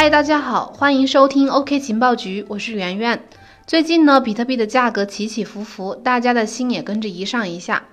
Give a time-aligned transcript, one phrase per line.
[0.00, 3.22] 嗨，大家好，欢迎收听 OK 情报局，我是圆圆。
[3.66, 7.84] 最近呢，比特币的价格起起伏伏，大家的心也跟着一上一下。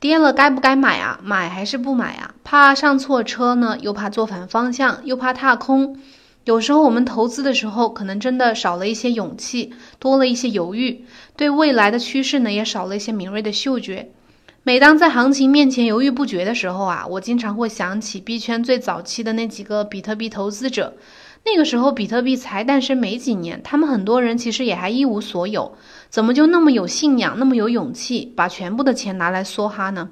[0.00, 1.20] 跌了该不该买啊？
[1.22, 2.34] 买还是不买啊？
[2.42, 5.96] 怕上错车呢，又怕做反方向，又怕踏空。
[6.42, 11.04] 有时候我们投资的时候，可能真的少了一些勇气，多了一些犹豫，
[11.36, 14.10] 对未来的趋势呢，也少了一些敏锐的嗅觉。
[14.64, 20.94] 每当在行情面前犹豫不决的时候啊，我经常会想起币圈最早期的那几个比特币投资者。
[21.48, 25.76] 那个时候，比特币才诞生没几年，他们很多人其实也还一无所有，
[26.10, 30.10] 怎么就那么有信仰，那么有勇气，把全部的钱拿来梭哈呢？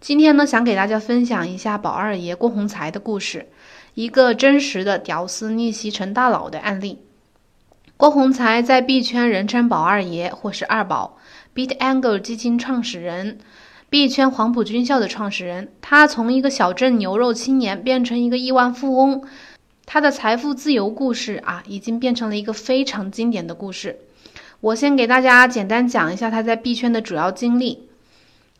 [0.00, 3.46] 今天呢，想给大家分享一下宝二爷郭宏才的故事，
[3.94, 6.98] 一个真实的屌丝逆袭成大佬的案例。
[7.96, 11.16] 郭宏才在币圈人称宝二爷或是二宝
[11.54, 13.38] ，BitAngle 基金创始人，
[13.88, 19.22] 币圈黄埔军校的创始人，他从一个小镇牛肉青年变成一个亿万富翁。
[19.86, 24.00] 他的财富自由故事啊，已经变成了一个非常经典的故事。
[24.60, 27.88] 我先给大家简单讲一下他在币圈的主要经历。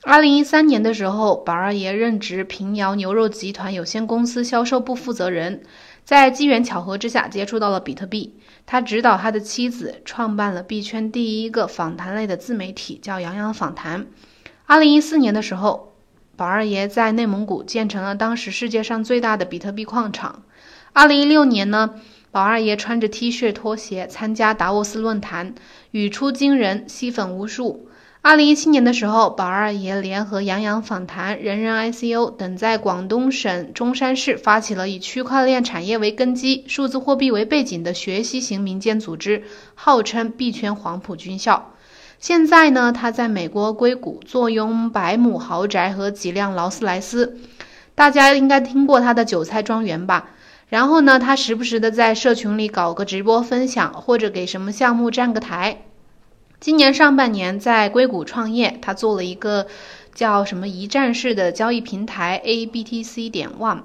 [0.02, 5.62] 二零一三年的时候，宝二爷任职平遥牛肉集团有限公司销售部负责人，
[6.04, 8.36] 在机缘巧合之下接触到了比特币。
[8.64, 14.06] 他指导他的妻子创办了币圈第一个访谈类的自媒体，叫杨洋访谈。
[14.66, 15.94] 二零一四年的时候，
[16.36, 20.42] 宝二爷在内蒙古建成了当时世界上最大的比特币矿场。
[20.96, 21.90] 二零一六年呢，
[22.30, 25.54] 宝二爷穿着 T 恤拖鞋参加达沃斯论坛，
[25.90, 27.86] 语出惊人，吸粉无数。
[28.22, 39.42] 二零一七年的时候，宝二爷联合杨洋访谈、人人 ICO 等，在广东省中山市发起了以区块链产业为根基、数字货币为背景的学习型民间组织，
[39.74, 41.74] 号称币圈黄埔军校。
[42.18, 47.36] 现在呢，他在美国硅谷坐拥百亩豪宅和几辆劳斯莱斯，
[47.94, 50.30] 大家应该听过他的韭菜庄园吧？
[50.68, 55.82] 然后呢，他时不时的在社群里搞个直播分享，或者给什么项目站个台。
[56.58, 59.66] 今年上半年在硅谷创业，他做了一个
[60.14, 63.82] 叫什么一站式的交易平台 ABTC 点 One。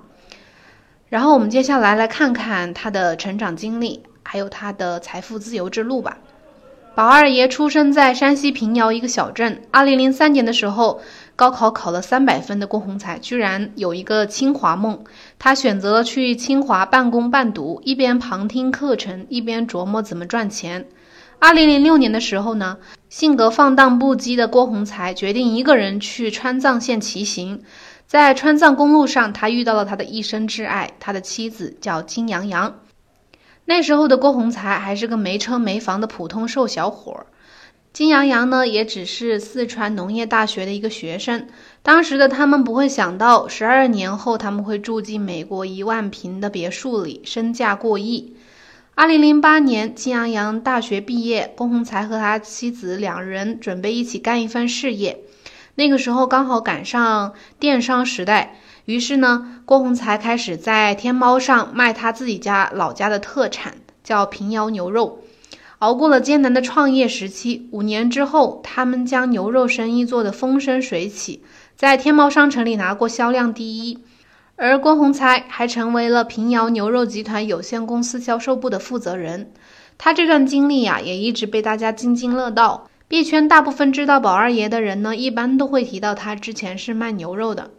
[1.09, 6.17] 然后我们接下来来看看他的成长经历，还有他的财富自由之路吧。
[6.95, 9.61] 宝二爷出生在山西平遥一个小镇。
[9.71, 11.01] 二零零三年的时候，
[11.35, 15.03] 高考考了三百分的郭宏才居然有一个清华梦。
[15.39, 20.87] 他选择了去清华半工半读，一边旁听课程，一边琢磨怎么赚钱。
[21.39, 22.77] 二零零六年的时候呢，
[23.09, 27.63] 性格放荡不羁的郭宏才决定一个人去川藏线骑行。
[28.05, 32.75] 在川藏公路上，他遇到了他的一生挚爱，他的妻子叫金洋洋。
[33.65, 37.25] 那时候的郭宏才还是个没车没房的普通瘦小伙儿，
[37.93, 41.47] 金洋洋呢也只是四川农业大学的一个学生。
[41.83, 48.33] 当时的他们不会想到，十二年后他们会住进美国一万平的别墅里，身价过亿。
[48.95, 55.19] 二零零八年，金洋洋大学毕业，郭宏才和他妻子两人准备一起干一番事业。
[55.75, 58.55] 那个时候刚好赶上电商时代。
[58.85, 65.19] 于是呢，郭宏才开始在天猫上卖他自己家老家的特产，叫平遥牛肉。
[65.81, 71.41] 熬过了艰难的创业时期，五年之后，他们将牛肉生意做得风生水起，
[71.75, 73.97] 在天猫商城里拿过销量第一。
[74.57, 79.51] 而郭宏才还成为了平遥牛肉集团有限公司销售部的负责人。
[79.97, 82.87] 他这段经历呀，也一直被大家津津乐道。
[83.07, 87.71] 币圈大部分知道宝二爷的人呢，一般都会提到他之前是卖牛肉的。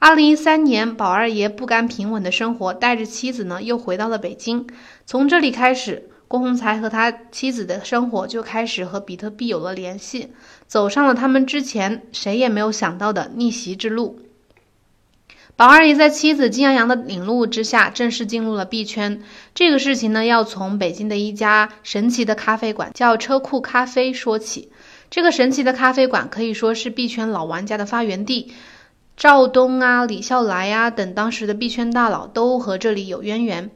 [0.00, 4.66] 二零一三年，宝二爷不甘平稳的生活，带着妻子呢又回到了北京。
[5.06, 10.28] 从这里开始，郭宏才和他妻子的生活就开始和比特币有了联系，
[10.68, 14.20] 走上了他们之前谁也没有想到的逆袭之路。
[15.56, 19.24] 宝二爷在妻子金洋洋的领路之下，正式进入了币圈。
[19.56, 24.70] 这个事情呢，要从北京的一家神奇的咖啡馆叫车库咖啡说起。
[25.10, 28.52] 这个神奇的咖啡馆可以说是币圈老玩家的发源地。
[29.16, 33.72] 赵东啊、李笑来啊等当时的币圈大佬都和这里有渊源。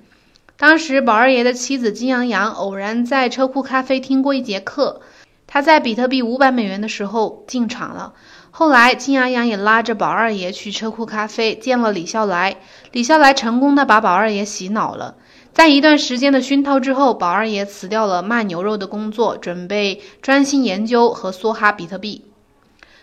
[0.56, 5.00] 当时宝二爷的妻子金洋洋偶然在车库咖啡听过一节课，
[5.48, 8.14] 他在比特币五百美元的时候进场了。
[8.52, 12.58] 后来金洋洋也拉着宝二爷去车库咖啡见了李笑来，
[12.92, 15.16] 李笑来成功的把宝二爷洗脑了。
[15.52, 22.24] 在一段时间的熏陶之后，宝二爷辞掉了卖牛肉的工作，准备专心研究和梭哈比特币。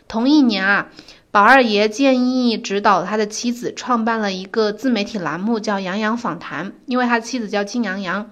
[0.07, 0.87] 同一年啊。
[1.31, 8.29] 宝二爷建议指导他的妻子创办了一个自媒体栏目，叫“杨洋访谈”，因为他妻子叫金杨洋。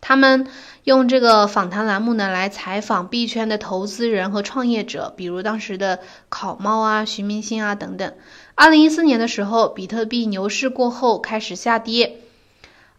[0.00, 0.46] 他们
[0.84, 5.98] 用这个访谈栏目呢，来采访币圈的投资人和创业者，比如当时的
[6.28, 8.12] 考猫啊、徐明星啊等等。
[8.54, 12.18] 二零一四年的时候，比特币牛市过后开始下跌，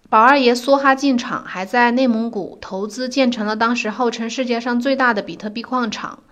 [0.10, 6.23] 宝二爷梭哈进场，还在内蒙古投资建成了当时号称世界上最大的比特币矿场。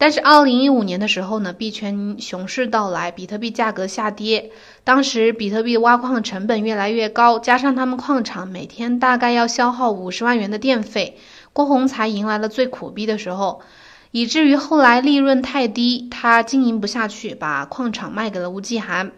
[0.00, 4.50] 但是，二零一五年的时候呢，币圈熊市到来，比特币价格下跌。
[4.82, 11.18] 当时，比特币挖矿成本越来越高，加上他们矿场每天大概要消耗五十万元的电费，
[11.52, 13.60] 郭洪才迎来了最苦逼的时候，
[14.10, 19.12] 以至于后来利润太低，他经营不下去，把矿场卖给了吴继寒。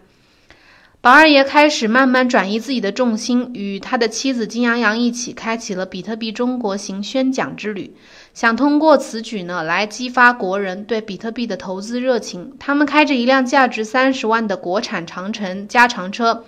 [0.99, 7.95] 宝二爷开始慢慢转移自己的重心，与他的妻子金洋洋一起开启了比特币中国行宣讲之旅，
[8.33, 12.53] 想通过此举呢来激发国人对比特币的投资热情。
[12.59, 16.43] 他们开着一辆价值三十万的国产长城加长车，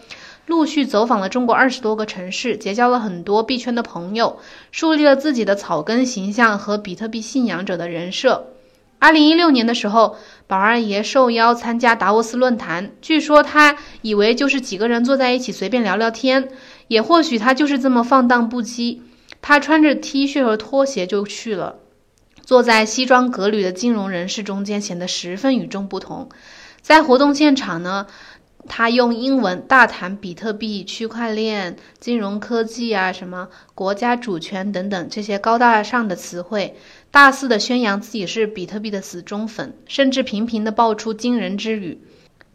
[0.48, 4.40] 陆续走访了中国二十多个城市，结交了很多币圈的朋友，
[4.72, 8.48] 树立了自己的草根形象和比特币信仰者的人设。
[8.98, 10.18] 二零一六年的时候。
[10.48, 16.50] 宝二爷受邀参加达沃斯论坛，据说他以为就是几个人坐在一起随便聊聊天，
[16.88, 19.00] 也或许他就是这么放荡不羁。
[19.48, 21.76] 他穿着 T 恤和拖鞋就去了，
[22.42, 26.30] 坐在西装革履的金融人士中间，显得十分与众不同。
[26.82, 28.08] 在活动现场呢，
[28.68, 36.76] 他用英文大谈比特币、区块链、金融科技啊，什么国家主权等等这些高大上的词汇。
[37.12, 42.00] 大肆的宣扬自己是比特币的死忠粉，甚至频频的爆出惊人之语，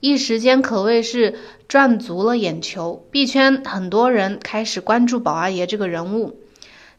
[0.00, 1.38] 一时间可谓是
[1.68, 3.06] 赚足了眼球。
[3.12, 6.40] 币圈很多人开始关注宝二爷这个人物，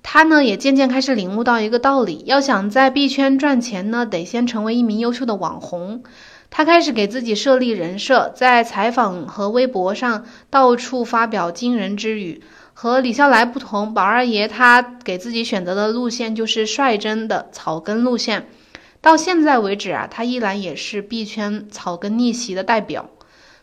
[0.04, 6.04] 他呢也渐渐开始领悟到一个道理：要想在币圈赚钱呢，得先成为一名优秀的网红。
[6.50, 12.42] 他开始给自己设立人设，在采访和微博上到处发表惊人之语。
[12.74, 18.48] 和李笑来不同，宝二爷他给自己选择的路线就是率真的草根路线。
[19.02, 23.10] 到现在为止啊，他依然也是币圈草根逆袭的代表。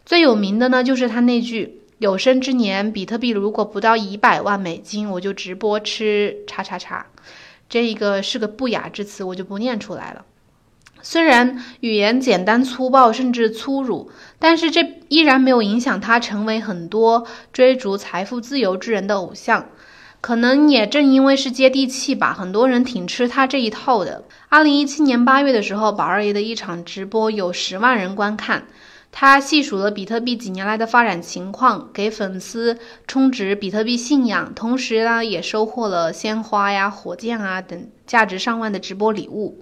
[0.07, 7.07] 最有名的呢，就是他那句“有生之年，比特币如果不到一百万美金，我就直播吃叉叉叉”。
[7.69, 10.25] 这一个是个不雅之词，我就不念出来了。
[11.03, 19.67] 虽然语言简单粗暴，甚至粗鲁，但是这依然没有影响他成为很多追逐财富自由之人的偶像。
[20.21, 24.25] 可能也正因为是接地气吧，很多人挺吃他这一套的。
[24.49, 28.67] 二零一七年八月的时候，宝二爷的一场直播有十万人观看，
[29.11, 39.61] 他细数了比特币几年来的发展情况，给粉丝充值比特币信仰，同时呢，也收获了鲜花呀、火箭啊等价值上万的直播礼物。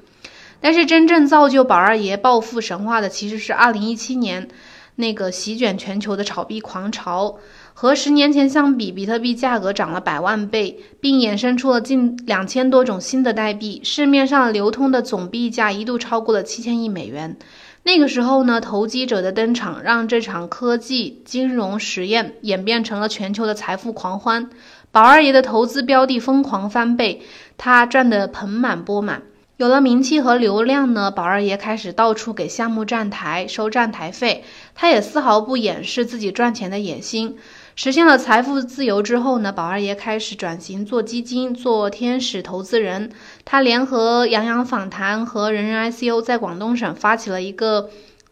[0.60, 4.48] 但是真正造就宝二爷暴富神话的，其实是二零一七年
[4.96, 7.38] 那个席卷全球的炒币狂潮。
[7.78, 17.37] 和十年前相比，比特币价格涨了百万倍，并衍生出了近两千多种新的代币，市面上流通的总币价一度超过了七千亿美元。
[17.86, 24.50] 那个时候呢，投机者的登场，让这场科技金融实验演变成了全球的财富狂欢。
[24.90, 27.22] 宝二爷的投资标的疯狂翻倍，
[27.56, 29.22] 他赚得盆满钵满。
[29.56, 34.42] 有了名气和流量呢，宝二爷开始到处给项目站台收站台费。
[34.74, 37.36] 他也丝毫不掩饰自己赚钱的野心。
[37.78, 43.12] 实现了财富自由之后呢，宝二爷开始转型做基金，做天使投资人。
[43.44, 47.90] 他联合杨洋访谈和人人 ICO，在广东省发起了一个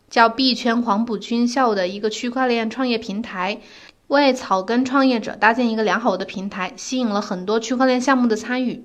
[0.09, 3.61] 叫币圈黄埔军校的一个区块链创业平台，
[4.07, 8.83] 为草根创业者搭建一个良好的平台，吸引了很多区块链项目的参与。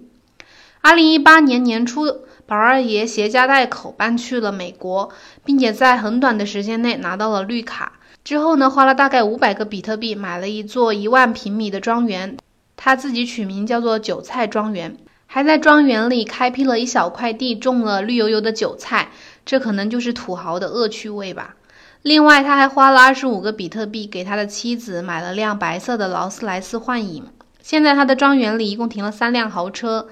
[0.82, 2.04] 二零一八年年初。
[2.46, 5.12] 宝二爷携家带口搬去了美国，
[5.46, 7.99] 并且在很短的时间内拿到了绿卡。
[8.24, 12.38] 之后呢，花了大概五百个比特币买了一座一万平米的庄园，
[12.76, 19.10] 他自己取名叫做“韭菜庄园”，还在庄园里开辟了一小块地，种了绿油油的韭菜。
[19.46, 21.56] 这可能就是土豪的恶趣味吧。
[22.04, 27.26] 另外，他还花了二十五个比特币给他的妻子买了辆白色的劳斯莱斯幻影。
[27.62, 30.08] 现在他的庄园里一共停了三辆豪车。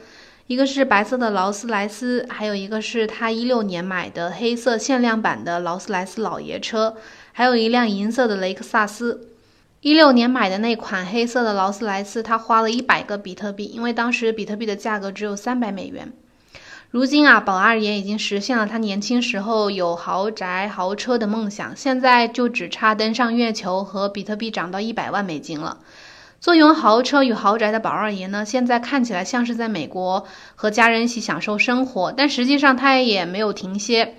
[0.47, 6.95] 一个是白色的劳斯莱斯，还有一个是他一六年买的黑色限量版的劳斯莱斯老爷车，
[7.37, 9.29] 还有一辆银色的雷克萨斯。
[9.81, 16.11] 一六年买的那款黑色的劳斯莱斯，他花了一百个比特币，因为当时比特币的价格只有三百美元。
[16.89, 25.77] 如今啊，宝二爷已经实现了他年轻时候有豪宅豪车的梦想，现在就只差登上月球和比特币涨到一百万美金了。
[26.39, 30.25] 坐拥豪车与豪宅的宝二爷呢，现在看起来像是在美国
[30.55, 34.15] 和家人一起享受生活，但实际上他也没有停歇，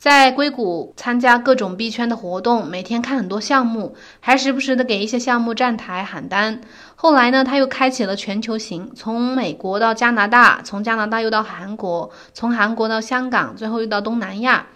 [0.00, 6.62] 在硅谷参加各种币圈的活动，每天看很多项目，还时不时的给一些项目站台喊单。
[6.96, 14.68] 后来呢，他又开启了全球行，从美国到加拿大，从加拿大又到韩国，从韩国到香港，最后又到东南亚。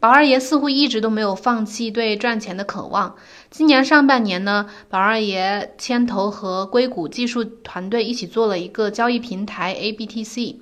[0.00, 3.16] 宝二爷似乎一直都没有放弃对赚钱的渴望。
[3.50, 10.56] 今年上半年呢，宝二爷牵头和硅谷技术团队一起做了一个交易平台 ABTC。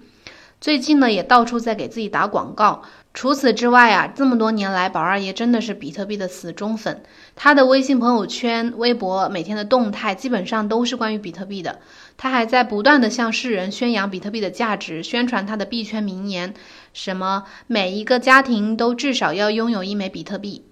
[0.61, 2.83] 最近呢，也到处在给自己打广告。
[3.15, 7.05] 除此之外啊，这么多年来，宝二爷真的是比特币的死忠粉。
[7.37, 11.79] 他的微信朋友圈、微博每天的动态基本上都是关于比特币的。
[12.17, 16.55] 他还在不断的向世人宣扬比特币的价值，宣传他的币圈名言，
[16.93, 20.65] 什么每一个家庭都至少要拥有一枚比特币。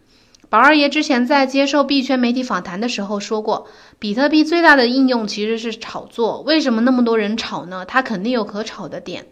[0.49, 3.69] 宝二爷之前在接受币圈媒体访谈的时候说过，
[4.01, 6.43] 比特币最大的应用其实是炒作。
[6.43, 7.87] 为什么那么多人炒呢？
[7.87, 9.27] 它肯定有可炒的点。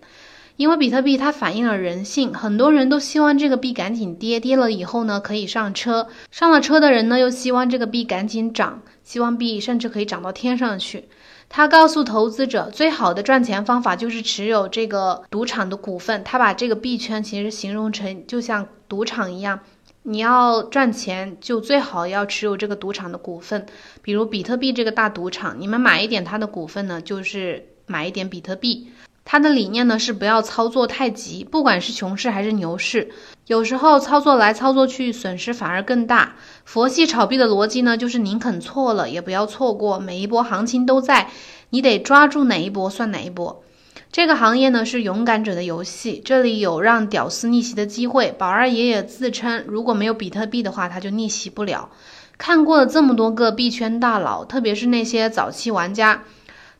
[0.61, 11.09] 因为比特币它反映了人性，很多人都希望这个币赶紧跌，跌了以后呢可以上车，上了车的人呢又希望这个币赶紧涨，希望币甚至可以涨到天上去。
[11.49, 16.23] 他告诉投资者，最好的赚钱方法就是持有这个赌场的股份。
[16.25, 19.61] 他把这个币圈其实形容成就像赌场一样，
[20.03, 23.65] 你要赚钱就最好要持有这个赌场的股份。
[24.03, 28.91] 比如比特币这个大赌场，你们买一点它的股份呢，就是买一点比特币。
[29.31, 33.13] 他的理念呢是不要操作太急，不管是熊市还是牛市，
[33.47, 36.35] 有时候操作来操作去，损失反而更大。
[36.65, 41.31] 佛系炒币的逻辑呢，就是宁肯错了也不要错过，每一波行情都在，
[41.69, 43.63] 你得抓住哪一波算哪一波。
[44.11, 48.35] 这个行业呢是勇敢者的游戏，这里有让屌丝逆袭的机会。
[48.37, 51.89] 宝二爷爷自称，如果没有比特币的话，他就逆袭不了。
[52.37, 56.25] 看过了这么多个币圈大佬，特别是那些早期玩家，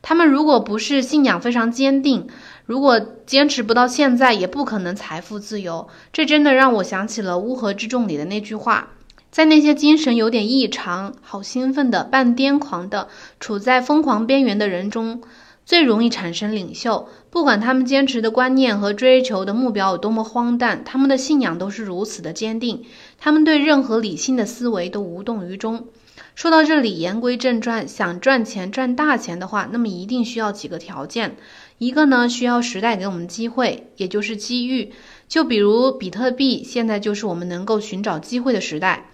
[0.01, 2.27] 他们如果不是信仰非常坚定，
[2.65, 5.87] 如果坚持不到现在，也不可能财富自由。
[6.11, 8.89] 这真的让我想起了《乌合之众》里的那句话。
[9.29, 13.07] 在那些精神有点异常、好兴奋的、半癫狂的、
[13.39, 15.21] 处在疯狂边缘的人中，
[15.65, 17.07] 最容易产生领袖。
[17.29, 22.83] 不管他们坚持的观念和追求的目标有多么荒诞，他们的信仰都是如此的坚定。
[23.17, 25.85] 他们对任何理性的思维都无动于衷。
[26.33, 31.35] 说到这里，言归正传，想赚钱赚大钱的话，那么一定需要几个条件。
[31.77, 34.93] 一个呢，需要时代给我们机会，也就是机遇。
[35.27, 39.07] 就比如比特币，现在就是我们能够寻找机会的时代。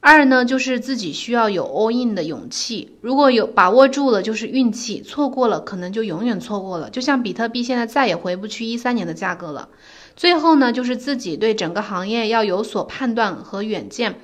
[0.00, 2.96] 二呢，就是自己需要有 all in 的勇气。
[3.00, 6.88] 如果有把握住了，就是运气；错过了，可能就永远错过了。
[6.88, 9.68] 就像比特币现在再也回不去一三年的价格了。
[10.16, 14.20] 最后呢，就是自己对整个行业要有所判断和远见，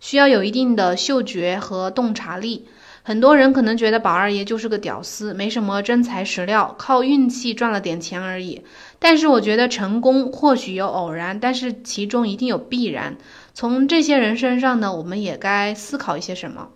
[0.00, 2.66] 需要有一定的嗅觉和洞察力。
[3.02, 8.62] 很多人可能觉得宝二爷就是个屌丝，没什么真材实料，靠运气赚了点钱而已。
[8.98, 13.16] 但是我觉得成功或许有偶然，但是其中一定有必然。
[13.54, 16.68] 从这些人身上呢，我们也该思考一些什么。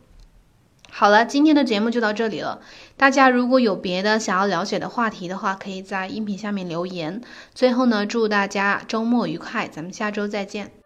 [0.91, 2.61] 好了，今天的节目就到这里了。
[2.97, 7.21] 大家如果有别的想要了解的话题的话，可以在音频下面留言。
[7.55, 10.84] 最后呢，祝大家周末愉快，咱们下周再见。